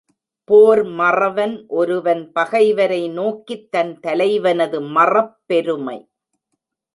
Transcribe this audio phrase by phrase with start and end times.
[0.49, 5.99] போர் மறவன் ஒருவன் பகைவரை நோக்கித் தன் தலைவனது மறப் பெருமை.